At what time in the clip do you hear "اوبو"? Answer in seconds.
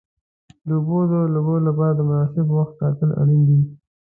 0.77-0.97